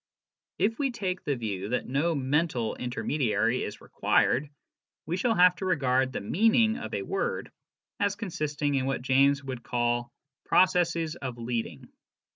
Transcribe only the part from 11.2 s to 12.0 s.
leading."